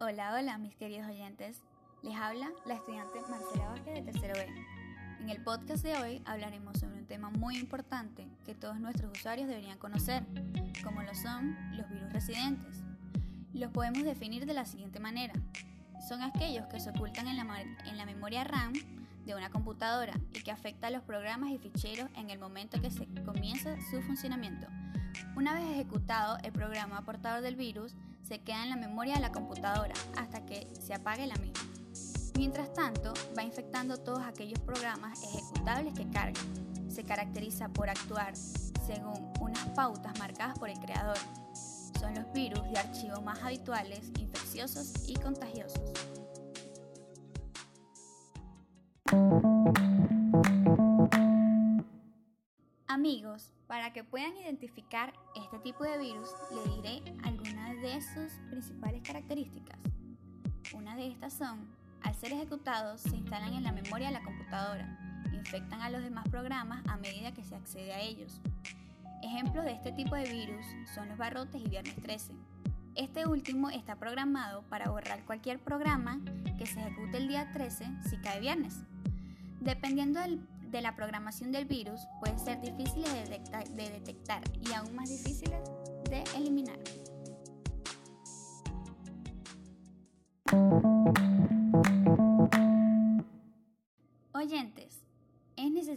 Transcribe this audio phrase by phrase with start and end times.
[0.00, 1.60] Hola, hola mis queridos oyentes.
[2.04, 4.46] Les habla la estudiante Marcela Vázquez de Tercero B.
[5.18, 9.48] En el podcast de hoy hablaremos sobre un tema muy importante que todos nuestros usuarios
[9.48, 10.24] deberían conocer,
[10.84, 12.84] como lo son los virus residentes.
[13.52, 15.34] Los podemos definir de la siguiente manera.
[16.08, 18.74] Son aquellos que se ocultan en la, en la memoria RAM
[19.26, 22.92] de una computadora y que afecta a los programas y ficheros en el momento que
[22.92, 24.68] se comienza su funcionamiento.
[25.34, 27.96] Una vez ejecutado, el programa portador del virus
[28.28, 31.60] se queda en la memoria de la computadora hasta que se apague la misma.
[32.36, 36.40] Mientras tanto, va infectando todos aquellos programas ejecutables que carga.
[36.90, 41.16] Se caracteriza por actuar según unas pautas marcadas por el creador.
[41.98, 45.80] Son los virus de archivo más habituales, infecciosos y contagiosos.
[52.86, 59.02] Amigos, para que puedan identificar este tipo de virus, le diré algunas de sus principales
[59.02, 59.78] características.
[60.74, 61.68] Una de estas son,
[62.02, 64.98] al ser ejecutados, se instalan en la memoria de la computadora,
[65.32, 68.40] infectan a los demás programas a medida que se accede a ellos.
[69.22, 72.32] Ejemplos de este tipo de virus son los barrotes y viernes 13.
[72.96, 76.20] Este último está programado para borrar cualquier programa
[76.58, 78.82] que se ejecute el día 13 si cae viernes.
[79.60, 85.60] Dependiendo de la programación del virus pueden ser difíciles de detectar, y aún más difíciles
[86.10, 86.78] de eliminar.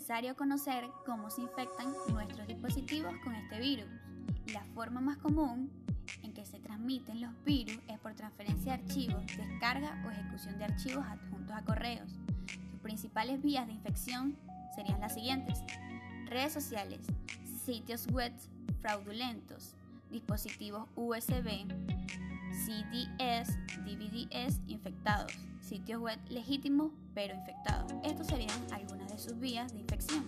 [0.01, 3.85] Necesario conocer cómo se infectan nuestros dispositivos con este virus.
[4.51, 5.69] La forma más común
[6.23, 10.65] en que se transmiten los virus es por transferencia de archivos, descarga o ejecución de
[10.65, 12.09] archivos adjuntos a correos.
[12.71, 14.35] Sus principales vías de infección
[14.75, 15.59] serían las siguientes.
[16.25, 17.05] Redes sociales,
[17.63, 18.33] sitios web
[18.81, 19.75] fraudulentos,
[20.09, 21.67] dispositivos USB,
[22.65, 25.37] CDS, DVDs infectados,
[25.81, 27.91] sitios web legítimos pero infectados.
[28.03, 30.23] Estos serían algunas de sus vías de infección.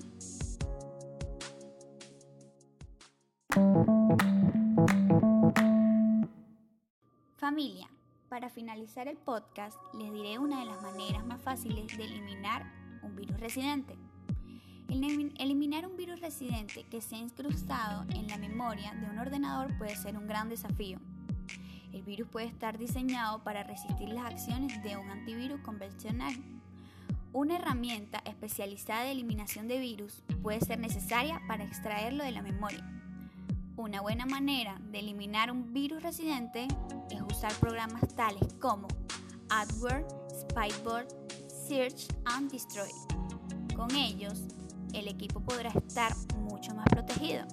[7.37, 7.87] Familia,
[8.29, 12.65] para finalizar el podcast les diré una de las maneras más fáciles de eliminar
[13.03, 13.95] un virus residente.
[14.89, 19.95] Eliminar un virus residente que se ha incrustado en la memoria de un ordenador puede
[19.95, 20.99] ser un gran desafío.
[21.93, 26.33] El virus puede estar diseñado para resistir las acciones de un antivirus convencional.
[27.31, 32.83] Una herramienta especializada de eliminación de virus puede ser necesaria para extraerlo de la memoria.
[33.75, 36.67] Una buena manera de eliminar un virus residente
[37.11, 38.87] es usar programas tales como
[39.49, 41.07] AdWord, Spyboard,
[41.67, 42.89] Search and Destroy.
[43.75, 44.41] Con ellos,
[44.93, 47.45] el equipo podrá estar mucho más protegido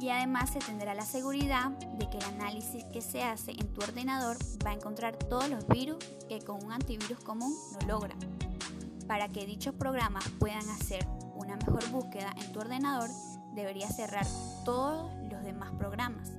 [0.00, 3.82] y además se tendrá la seguridad de que el análisis que se hace en tu
[3.82, 5.96] ordenador va a encontrar todos los virus
[6.28, 8.14] que con un antivirus común no logra.
[9.06, 13.10] Para que dichos programas puedan hacer una mejor búsqueda en tu ordenador,
[13.54, 14.26] deberías cerrar
[14.64, 16.32] todos los demás programas.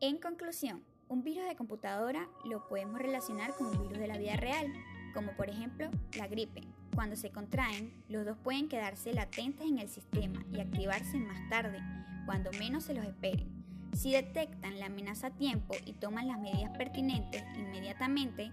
[0.00, 4.36] En conclusión, un virus de computadora lo podemos relacionar con un virus de la vida
[4.36, 4.72] real,
[5.14, 6.62] como por ejemplo la gripe.
[6.94, 11.78] Cuando se contraen, los dos pueden quedarse latentes en el sistema y activarse más tarde,
[12.26, 13.46] cuando menos se los esperen.
[13.92, 18.50] Si detectan la amenaza a tiempo y toman las medidas pertinentes inmediatamente,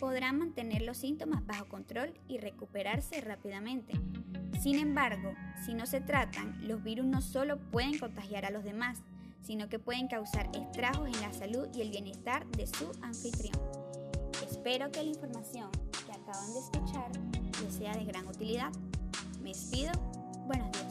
[0.00, 3.94] podrán mantener los síntomas bajo control y recuperarse rápidamente.
[4.60, 9.02] Sin embargo, si no se tratan, los virus no solo pueden contagiar a los demás,
[9.42, 13.58] sino que pueden causar estragos en la salud y el bienestar de su anfitrión.
[14.50, 15.70] Espero que la información
[16.28, 17.10] acaban de escuchar
[17.62, 18.70] les sea de gran utilidad.
[19.42, 19.92] Me despido.
[20.46, 20.87] Buenos días.